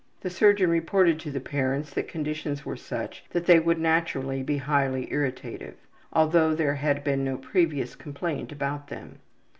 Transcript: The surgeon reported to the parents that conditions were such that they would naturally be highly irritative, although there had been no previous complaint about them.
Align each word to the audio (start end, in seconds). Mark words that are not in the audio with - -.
The 0.21 0.31
surgeon 0.31 0.71
reported 0.71 1.19
to 1.19 1.29
the 1.29 1.39
parents 1.39 1.93
that 1.93 2.07
conditions 2.07 2.65
were 2.65 2.75
such 2.75 3.23
that 3.29 3.45
they 3.45 3.59
would 3.59 3.77
naturally 3.77 4.41
be 4.41 4.57
highly 4.57 5.07
irritative, 5.13 5.75
although 6.11 6.55
there 6.55 6.73
had 6.73 7.03
been 7.03 7.23
no 7.23 7.37
previous 7.37 7.95
complaint 7.95 8.51
about 8.51 8.87
them. 8.87 9.19